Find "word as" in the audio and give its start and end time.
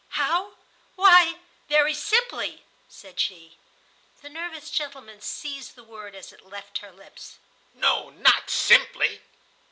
5.83-6.33